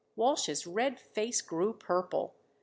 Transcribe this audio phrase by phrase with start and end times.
[0.15, 2.33] Walsh's red face grew purple.